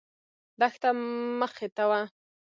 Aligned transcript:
دښته 0.59 0.89
مخې 1.39 1.67
ته 1.75 1.83
وه. 1.89 2.01